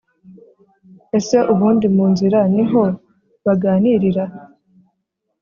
Ese 1.17 1.37
ubundi 1.53 1.85
mu 1.95 2.05
nzira 2.11 2.39
ni 2.53 2.63
ho 2.71 2.83
baganirira? 3.45 4.23